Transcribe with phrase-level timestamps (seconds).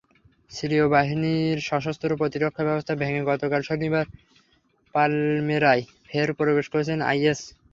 [0.51, 4.05] সিরীয় বাহিনীর সশস্ত্র প্রতিরক্ষাব্যবস্থা ভেঙে গতকাল শনিবার
[4.95, 7.39] পালমিরায় ফের প্রবেশ করেছিল আইএস।